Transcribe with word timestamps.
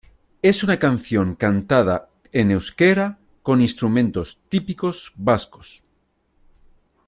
Es 0.41 0.63
una 0.63 0.79
canción 0.79 1.35
cantada 1.35 2.09
en 2.31 2.49
euskera 2.49 3.19
con 3.43 3.61
instrumentos 3.61 4.41
típicos 4.49 5.13
vascos. 5.15 5.83